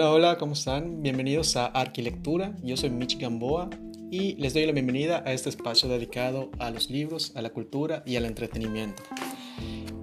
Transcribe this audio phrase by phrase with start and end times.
[0.00, 1.02] Hola, hola, ¿cómo están?
[1.02, 2.56] Bienvenidos a Arquilectura.
[2.62, 3.68] Yo soy Mitch Gamboa
[4.10, 8.02] y les doy la bienvenida a este espacio dedicado a los libros, a la cultura
[8.06, 9.02] y al entretenimiento.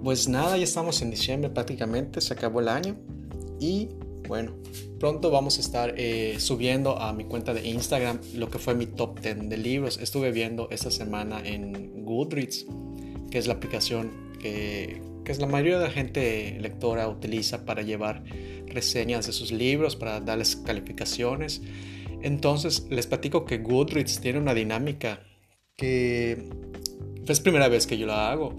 [0.04, 2.96] Pues nada, ya estamos en diciembre prácticamente, se acabó el año
[3.58, 3.88] y
[4.28, 4.54] bueno,
[5.00, 8.86] pronto vamos a estar eh, subiendo a mi cuenta de Instagram lo que fue mi
[8.86, 9.98] top 10 de libros.
[9.98, 12.66] Estuve viendo esta semana en Goodreads,
[13.32, 18.24] que es la aplicación que, que la mayoría de la gente lectora utiliza para llevar
[18.66, 21.62] reseñas de sus libros, para darles calificaciones.
[22.22, 25.20] Entonces les platico que Goodreads tiene una dinámica
[25.76, 26.48] que
[27.26, 28.58] es primera vez que yo la hago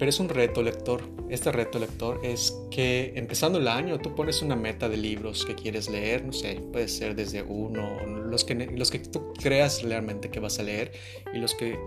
[0.00, 1.02] pero es un reto lector.
[1.28, 5.54] Este reto lector es que empezando el año tú pones una meta de libros que
[5.54, 10.30] quieres leer, no sé, puede ser desde uno, los que, los que tú creas realmente
[10.30, 10.92] que vas a leer
[11.34, 11.78] y los que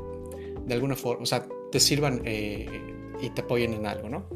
[0.63, 2.67] de alguna forma, o sea, te sirvan eh,
[3.21, 4.27] y te apoyen en algo, ¿no?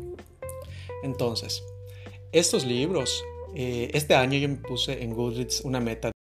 [1.04, 1.64] Entonces,
[2.32, 3.24] estos libros,
[3.56, 6.12] eh, este año yo me puse en Goodreads una meta.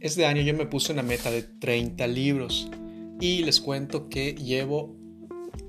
[0.00, 2.70] Este año yo me puse una meta de 30 libros
[3.20, 4.96] y les cuento que llevo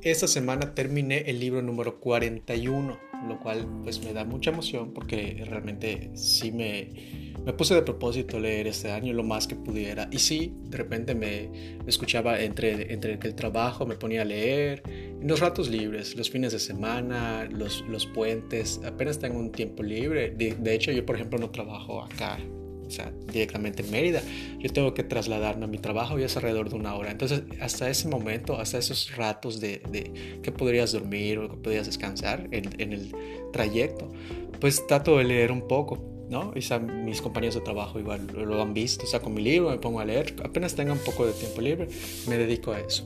[0.01, 5.43] esta semana terminé el libro número 41, lo cual pues me da mucha emoción porque
[5.45, 10.07] realmente sí me, me puse de propósito leer este año lo más que pudiera.
[10.11, 11.49] Y sí, de repente me
[11.87, 16.51] escuchaba entre, entre el trabajo, me ponía a leer, en los ratos libres, los fines
[16.51, 20.29] de semana, los, los puentes, apenas tengo un tiempo libre.
[20.29, 22.37] de hecho, yo por ejemplo no trabajo acá
[22.85, 24.21] o sea, directamente en Mérida.
[24.59, 27.11] Yo tengo que trasladarme a mi trabajo y es alrededor de una hora.
[27.11, 31.85] Entonces, hasta ese momento, hasta esos ratos de, de que podrías dormir o que podrías
[31.85, 33.11] descansar en, en, el
[33.53, 34.11] trayecto,
[34.59, 36.53] pues trato de leer un poco, ¿no?
[36.55, 36.61] Y
[37.03, 40.35] mis compañeros de trabajo igual lo han visto, saco mi libro, me pongo a leer,
[40.43, 41.87] apenas tenga un poco de tiempo libre,
[42.27, 43.05] me dedico a eso.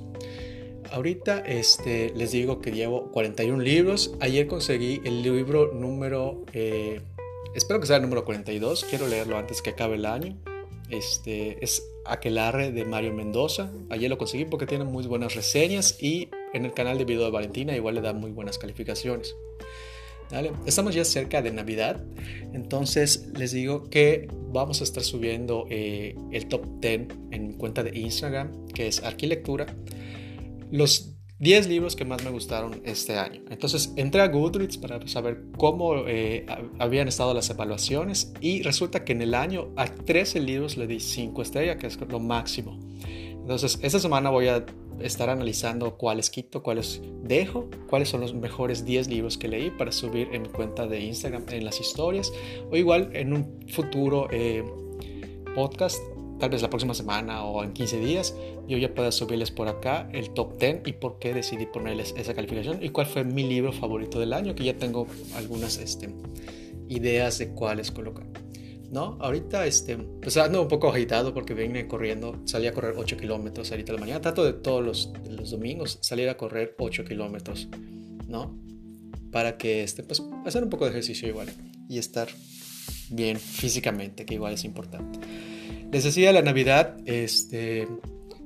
[0.91, 4.13] Ahorita este, les digo que llevo 41 libros.
[4.19, 7.01] Ayer conseguí el libro número eh,
[7.55, 10.35] Espero que sea el número 42, quiero leerlo antes que acabe el año.
[10.89, 13.71] Este es Aquelarre de Mario Mendoza.
[13.91, 17.29] Ayer lo conseguí porque tiene muy buenas reseñas y en el canal de video de
[17.29, 19.35] Valentina igual le da muy buenas calificaciones.
[20.65, 22.03] Estamos ya cerca de Navidad,
[22.53, 27.83] entonces les digo que vamos a estar subiendo eh, el top 10 en mi cuenta
[27.83, 29.67] de Instagram, que es Arquilectura.
[30.71, 33.43] Los 10 libros que más me gustaron este año.
[33.51, 36.45] Entonces entré a Goodreads para saber cómo eh,
[36.79, 40.99] habían estado las evaluaciones y resulta que en el año a 13 libros le di
[40.99, 42.79] 5 estrellas, que es lo máximo.
[43.43, 44.65] Entonces esta semana voy a
[45.01, 49.91] estar analizando cuáles quito, cuáles dejo, cuáles son los mejores 10 libros que leí para
[49.91, 52.31] subir en mi cuenta de Instagram en las historias
[52.71, 54.63] o igual en un futuro eh,
[55.55, 55.99] podcast
[56.39, 58.35] tal vez la próxima semana o en 15 días,
[58.67, 62.33] yo ya pueda subirles por acá el top 10 y por qué decidí ponerles esa
[62.33, 66.09] calificación y cuál fue mi libro favorito del año, que ya tengo algunas este,
[66.89, 68.25] ideas de cuáles colocar.
[68.93, 69.17] ¿No?
[69.19, 73.71] Ahorita, este, pues ando un poco agitado porque vine corriendo, salí a correr 8 kilómetros
[73.71, 74.21] ahorita la mañana.
[74.21, 77.67] Trato de todos los, los domingos salir a correr 8 kilómetros,
[78.27, 78.55] ¿no?
[79.31, 81.49] Para que, este, pues, hacer un poco de ejercicio igual
[81.89, 82.27] y estar
[83.09, 85.19] bien físicamente, que igual es importante.
[85.91, 87.87] Les decía, la Navidad, este,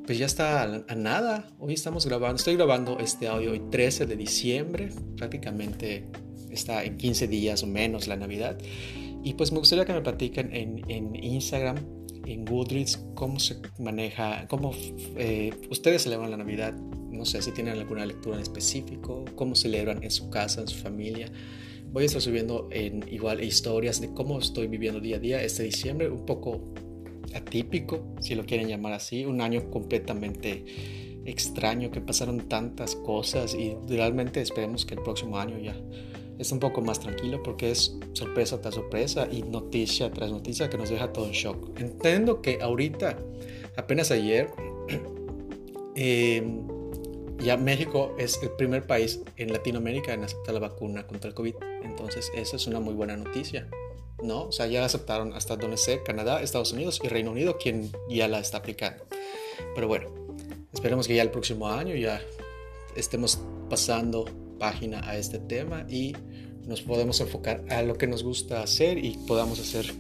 [0.06, 1.52] pues ya está a, nada.
[1.60, 6.10] Hoy estamos grabando, estoy grabando este audio hoy 13 de diciembre, prácticamente
[6.50, 8.58] está en 15 días o menos la Navidad.
[9.28, 11.76] Y pues me gustaría que me platiquen en, en Instagram,
[12.26, 14.72] en Goodreads, cómo se maneja, cómo
[15.18, 16.74] eh, ustedes celebran la Navidad.
[17.12, 20.78] No sé si tienen alguna lectura en específico, cómo celebran en su casa, en su
[20.78, 21.30] familia.
[21.92, 25.64] Voy a estar subiendo en igual historias de cómo estoy viviendo día a día este
[25.64, 26.74] diciembre, un poco
[27.34, 30.64] atípico, si lo quieren llamar así, un año completamente
[31.26, 35.76] extraño, que pasaron tantas cosas y realmente esperemos que el próximo año ya
[36.40, 40.78] esté un poco más tranquilo porque es sorpresa tras sorpresa y noticia tras noticia que
[40.78, 41.80] nos deja todo en shock.
[41.80, 43.18] Entiendo que ahorita,
[43.76, 44.50] apenas ayer,
[45.96, 46.68] em,
[47.40, 51.56] ya México es el primer país en Latinoamérica en aceptar la vacuna contra el COVID.
[51.84, 53.70] Entonces, esa es una muy buena noticia.
[54.24, 54.46] ¿no?
[54.46, 58.28] O sea, ya aceptaron hasta donde sé, Canadá, Estados Unidos y Reino Unido, quien ya
[58.28, 59.06] la está aplicando.
[59.76, 60.10] Pero bueno,
[60.74, 62.22] esperemos que ya el próximo año ya
[62.96, 64.26] estemos pasando
[64.58, 66.16] página a este tema y
[66.68, 69.94] nos podemos enfocar a lo que nos gusta hacer y podamos hacer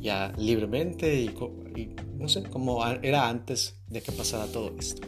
[0.00, 1.26] ya libremente y,
[1.76, 5.06] y no sé, como era antes de que pasara todo esto.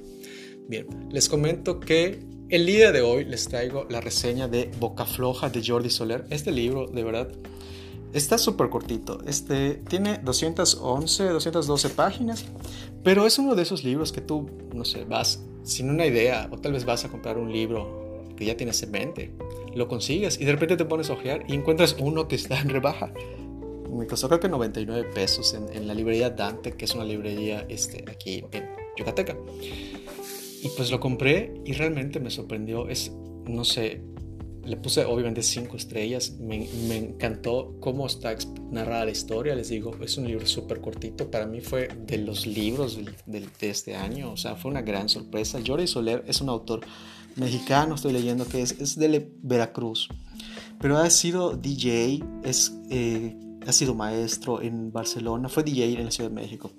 [0.68, 5.50] Bien, les comento que el día de hoy les traigo la reseña de Boca Floja
[5.50, 6.24] de Jordi Soler.
[6.30, 7.28] Este libro, de verdad,
[8.12, 9.20] Está súper cortito.
[9.24, 12.44] Este, tiene 211, 212 páginas,
[13.04, 16.58] pero es uno de esos libros que tú, no sé, vas sin una idea o
[16.58, 19.32] tal vez vas a comprar un libro que ya tienes en mente,
[19.74, 22.68] lo consigues y de repente te pones a ojear y encuentras uno que está en
[22.68, 23.12] rebaja.
[23.90, 28.04] me costó creo que 99 pesos en, la librería Dante, que es una librería este,
[28.10, 29.36] aquí en Yucateca.
[30.62, 32.88] Y pues lo compré y realmente me sorprendió.
[32.88, 33.12] Es,
[33.46, 34.02] no sé,
[34.64, 36.32] le puse obviamente cinco estrellas.
[36.38, 38.36] Me, encantó cómo está
[38.70, 39.54] narrada la historia.
[39.54, 41.30] Les digo, es un libro súper cortito.
[41.30, 44.32] Para mí fue de los libros de, este año.
[44.32, 45.60] O sea, fue una gran sorpresa.
[45.66, 46.80] Jordi Soler es un autor
[47.36, 50.08] mexicano, estoy leyendo que es, es de Veracruz.
[50.80, 53.36] Pero ha sido DJ, es, eh,
[53.66, 56.72] ha sido maestro en Barcelona, fue DJ en la Ciudad de México.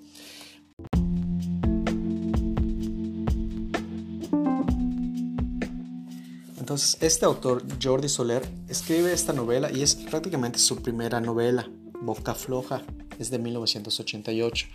[6.72, 11.68] Este autor, Jordi Soler, escribe esta novela y es prácticamente su primera novela,
[12.00, 12.80] Boca Floja,
[13.18, 14.68] es de 1988.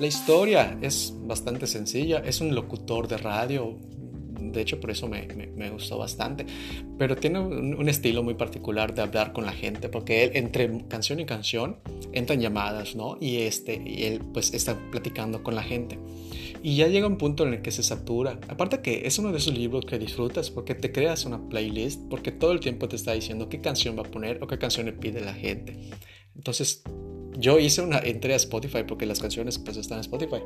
[0.00, 3.78] La historia es bastante sencilla, es un locutor de radio,
[4.52, 6.46] de hecho por eso me, me, gustó bastante,
[6.98, 11.20] pero tiene un, estilo muy particular de hablar con la gente, porque él entre canción
[11.20, 11.78] y canción
[12.12, 13.16] entran llamadas, ¿no?
[13.20, 15.98] Y, este, y él pues está platicando con la gente.
[16.62, 18.38] Y ya llega un punto en el que se satura.
[18.48, 22.32] Aparte que es uno de esos libros que disfrutas porque te creas una playlist, porque
[22.32, 24.92] todo el tiempo te está diciendo qué canción va a poner o qué canción le
[24.92, 25.78] pide la gente.
[26.36, 26.82] Entonces,
[27.38, 30.42] yo hice una entré a Spotify porque las canciones pues están en Spotify.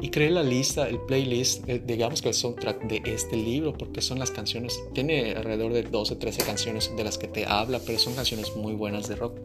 [0.00, 4.00] Y creé la lista, el playlist, eh, digamos que el soundtrack de este libro, porque
[4.00, 7.98] son las canciones, tiene alrededor de 12, 13 canciones de las que te habla, pero
[7.98, 9.40] son canciones muy buenas de rock.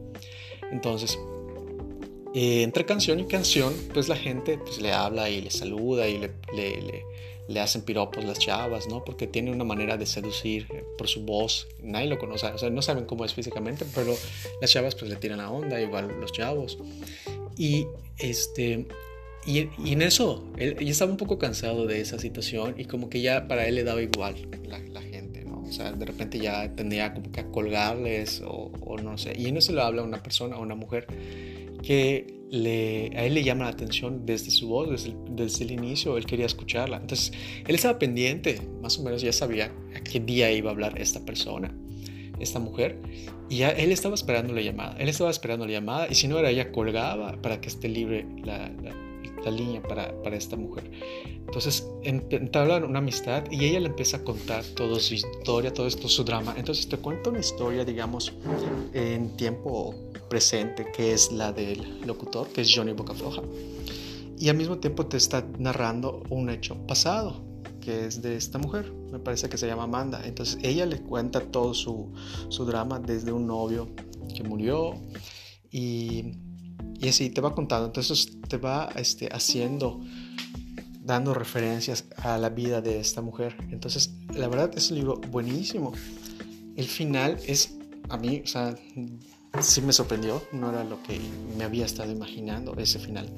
[0.71, 1.17] Entonces,
[2.35, 6.19] eh, entre canción y canción, pues la gente pues, le habla y le saluda y
[6.19, 7.03] le, le,
[7.47, 9.03] le, hacen piropos las chavas, ¿no?
[9.03, 11.67] Porque tiene una manera de seducir eh, por su voz.
[11.81, 14.15] Nadie lo conoce, o sea, no saben cómo es físicamente, pero
[14.61, 16.77] las chavas pues le tiran la onda, igual los chavos.
[17.57, 17.87] Y
[18.19, 18.85] este...
[19.45, 23.21] Y, y en eso, él, estaba un poco cansado de esa situación y como que
[23.21, 24.35] ya para él le daba igual
[24.65, 25.61] la, la gente, ¿no?
[25.61, 29.33] O sea, de repente ya tendría como que a colgarles o, o no sé.
[29.37, 31.07] Y en eso le habla una persona, una mujer
[31.83, 35.71] que le, a él le llama la atención desde su voz, desde el, desde el,
[35.71, 36.97] inicio, él quería escucharla.
[36.97, 37.33] Entonces,
[37.67, 41.25] él estaba pendiente, más o menos ya sabía a qué día iba a hablar esta
[41.25, 41.75] persona,
[42.39, 42.99] esta mujer,
[43.49, 46.37] y ya él estaba esperando la llamada, él estaba esperando la llamada, y si no
[46.37, 48.95] era ella, colgaba para que esté libre la, la,
[49.51, 50.89] línea para, para, esta mujer.
[51.45, 56.07] Entonces, entablan una amistad y ella le empieza a contar toda su historia, todo esto,
[56.07, 56.53] su drama.
[56.57, 58.33] Entonces, te cuento una historia, digamos,
[58.93, 59.95] en tiempo
[60.29, 63.41] presente, que es la del locutor, que es Johnny Bocafloja.
[64.39, 67.43] Y al mismo tiempo te está narrando un hecho pasado,
[67.79, 70.21] que es de esta mujer, me parece que se llama Amanda.
[70.25, 72.11] Entonces ella le cuenta todo su,
[72.49, 73.89] su drama desde un novio
[74.35, 74.95] que murió
[75.71, 76.33] y,
[77.03, 77.85] y, así te va contando.
[77.87, 80.01] Entonces te va este, haciendo,
[81.01, 83.55] dando referencias a la vida de esta mujer.
[83.71, 85.93] Entonces la verdad es un libro buenísimo.
[86.75, 87.75] El final es,
[88.09, 88.75] a mí, o sea,
[89.61, 91.19] sí me sorprendió, no era lo que
[91.57, 93.29] me había estado imaginando ese final.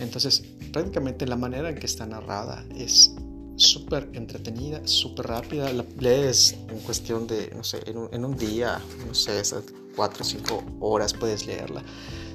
[0.00, 3.14] Entonces, prácticamente la manera en que está narrada es
[3.56, 8.36] súper entretenida, súper rápida, la lees en cuestión de, no sé, en un, en un
[8.36, 9.42] día, no sé,
[9.92, 11.82] esas cuatro o cinco horas puedes leerla.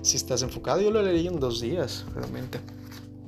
[0.02, 2.60] Si estás enfocado, yo lo leí en dos días, realmente.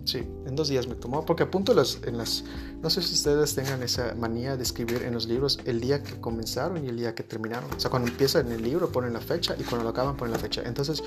[0.05, 2.43] Sí, en dos días me tomó, porque apunto las, en las...
[2.81, 6.19] No sé si ustedes tengan esa manía de escribir en los libros el día que
[6.19, 7.69] comenzaron y el día que terminaron.
[7.71, 10.33] O sea, cuando empieza en el libro ponen la fecha y cuando lo acaban ponen
[10.33, 10.63] la fecha.
[10.65, 11.03] Entonces,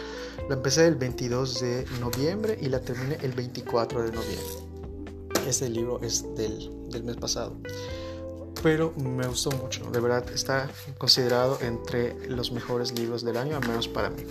[0.48, 5.48] la empecé el 22 de noviembre y la terminé el 24 de noviembre.
[5.48, 7.56] Este libro es del, del mes pasado.
[8.62, 13.66] Pero me gustó mucho, de verdad está considerado entre los mejores libros del año, al
[13.66, 14.22] menos para mí.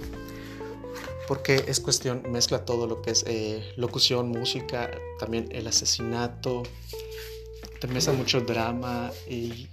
[1.28, 6.64] Porque es cuestión, mezcla todo lo que es eh, locución, música, también el asesinato,
[7.80, 9.68] te mezcla mucho drama y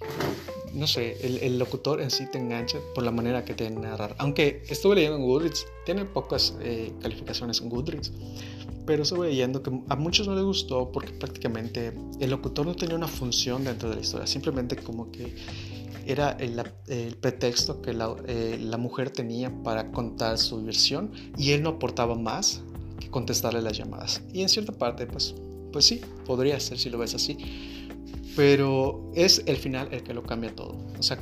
[0.72, 4.14] no sé, el, locutor en sí te engancha por la manera que te narrar.
[4.18, 8.12] Aunque estuve leyendo en Goodreads, tiene pocas eh, calificaciones en Goodreads,
[8.88, 12.96] pero estuve leyendo que a muchos no les gustó porque prácticamente el locutor no tenía
[12.96, 15.34] una función dentro de la historia, simplemente como que
[16.06, 16.64] era el,
[17.20, 22.62] pretexto que eh, la, mujer tenía para contar su versión y él no aportaba más
[22.98, 24.22] que contestarle las llamadas.
[24.32, 25.34] Y en cierta parte, pues,
[25.70, 27.36] pues sí, podría ser si lo ves así,
[28.34, 30.78] pero es el final el que lo cambia todo.
[30.98, 31.18] O sea,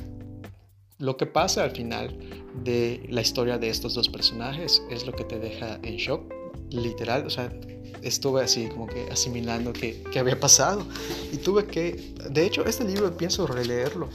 [0.99, 2.17] lo que pasa al final
[2.63, 6.33] de la historia de estos dos personajes es lo que te deja en shock,
[6.69, 7.51] literal, o sea,
[8.01, 10.85] estuve así como que asimilando qué, había pasado.
[11.31, 14.09] Y tuve que, de hecho, este libro pienso releerlo.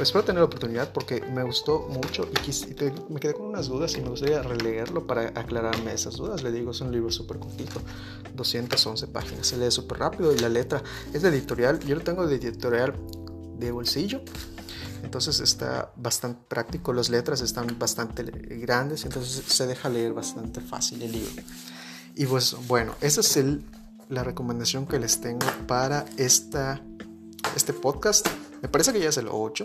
[0.00, 4.00] Espero tener la oportunidad porque me gustó mucho y, me quedé con unas dudas y
[4.00, 6.42] me gustaría releerlo para aclararme esas dudas.
[6.42, 7.80] Le digo, es un libro súper cortito,
[8.34, 12.26] 211 páginas, se lee súper rápido y la letra es de editorial, yo lo tengo
[12.26, 12.94] de editorial
[13.58, 14.20] de bolsillo
[15.02, 21.02] entonces está bastante práctico, las letras están bastante grandes, entonces se deja leer bastante fácil
[21.02, 21.30] el libro.
[22.18, 23.62] Y pues bueno, esa es el,
[24.08, 26.82] la recomendación que les tengo para esta,
[27.54, 28.26] este podcast.
[28.60, 29.64] Me parece que ya es el 8.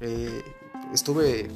[0.00, 0.42] Eh,
[0.92, 1.48] estuve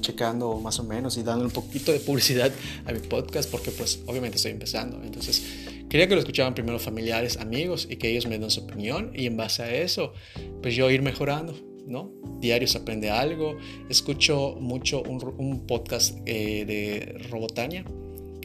[0.00, 2.50] checando más o menos y dando un poquito de publicidad
[2.86, 4.98] a mi podcast porque pues obviamente estoy empezando.
[5.02, 5.44] Entonces
[5.90, 9.26] quería que lo escuchaban primero familiares, amigos y que ellos me den su opinión y
[9.26, 10.14] en base a eso
[10.62, 11.54] pues yo ir mejorando.
[11.86, 12.10] ¿no?
[12.38, 13.58] Diario aprende algo.
[13.90, 17.84] Escucho mucho un, podcast eh, de Robotania,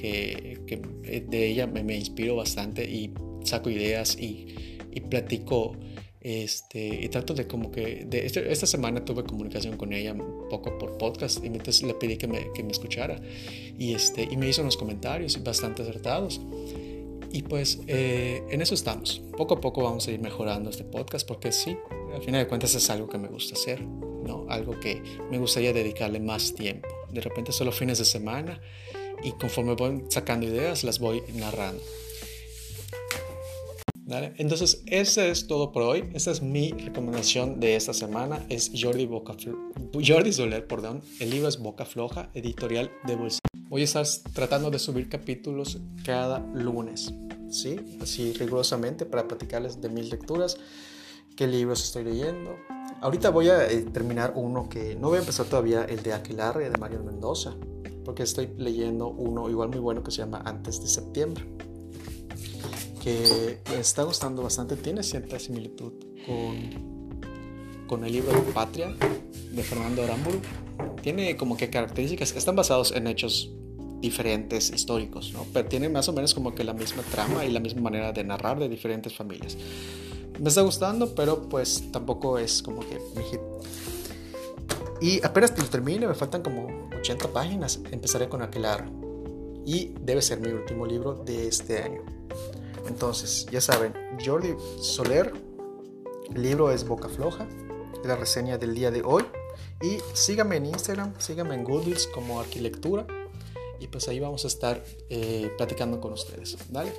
[0.06, 4.48] eh, de ella me, me, inspiro bastante y saco ideas y,
[5.10, 5.76] platico
[6.22, 10.16] este, y trato de como que, este, esta semana tuve comunicación con ella
[10.50, 13.20] poco por podcast y entonces le pedí que me, que me escuchara
[13.78, 16.42] y, este, y me hizo unos comentarios bastante acertados.
[17.32, 19.22] Y pues eh, en eso estamos.
[19.36, 21.78] Poco a poco vamos a ir mejorando este podcast porque sí,
[22.14, 24.46] al final de cuentas es algo que me gusta hacer, ¿no?
[24.48, 26.88] Algo que me gustaría dedicarle más tiempo.
[27.12, 28.62] De repente solo fines de semana
[29.24, 31.82] y conforme voy sacando ideas las voy narrando.
[34.38, 36.10] Entonces, ese es todo por hoy.
[36.14, 38.46] Esa es mi recomendación de esta semana.
[38.50, 39.36] Es Jordi, Boca
[39.94, 41.02] Jordi Soler, perdón.
[41.20, 43.40] El libro es Boca Floja, editorial de Bolsa.
[43.68, 47.12] Voy a estar tratando de subir capítulos cada lunes,
[47.50, 47.78] ¿sí?
[48.00, 50.58] Así rigurosamente para platicarles de mis lecturas,
[51.36, 52.56] qué libros estoy leyendo.
[53.02, 56.70] Ahorita voy a eh, terminar uno que no voy a empezar todavía, el de Aquilarre
[56.70, 57.56] de Mario Mendoza,
[58.06, 61.44] porque estoy leyendo uno igual muy bueno que se llama Antes de septiembre
[63.06, 65.94] que me está gustando bastante, tiene cierta similitud
[66.26, 68.96] con, con el libro Patria
[69.52, 70.40] de Fernando Aramburu.
[71.04, 73.54] Tiene como que características, están basados en hechos
[74.02, 75.46] diferentes históricos, ¿no?
[75.54, 78.24] pero tiene más o menos como que la misma trama y la misma manera de
[78.24, 79.56] narrar de diferentes familias.
[80.40, 83.40] Me está gustando, pero pues tampoco es como que mi hit.
[85.00, 88.90] Y apenas lo termine, me faltan como 80 páginas, empezaré con Aquelar.
[89.64, 92.02] Y debe ser mi último libro de este año.
[92.88, 93.94] Entonces, ya saben,
[94.24, 95.32] Jordi Soler,
[96.34, 97.48] el libro es Boca Floja,
[98.04, 99.24] la reseña del día de hoy.
[99.82, 103.06] Y síganme en Instagram, síganme en Goodreads como Arquilectura.
[103.80, 106.58] Y pues ahí vamos a estar eh, platicando con ustedes.
[106.72, 106.92] ¿vale?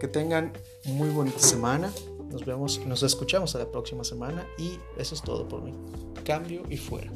[0.00, 0.52] Que tengan
[0.84, 1.92] muy bonita semana.
[2.30, 4.46] Nos vemos, nos escuchamos a la próxima semana.
[4.58, 5.74] Y eso es todo por mí.
[6.24, 7.10] Cambio y fuera.